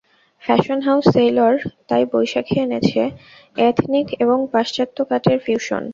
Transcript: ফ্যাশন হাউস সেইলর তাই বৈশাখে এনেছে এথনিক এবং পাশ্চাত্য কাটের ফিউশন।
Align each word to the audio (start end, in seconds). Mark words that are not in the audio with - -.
ফ্যাশন 0.43 0.79
হাউস 0.81 1.05
সেইলর 1.13 1.53
তাই 1.89 2.03
বৈশাখে 2.11 2.57
এনেছে 2.59 3.01
এথনিক 3.61 4.07
এবং 4.23 4.37
পাশ্চাত্য 4.53 4.97
কাটের 5.09 5.39
ফিউশন। 5.39 5.83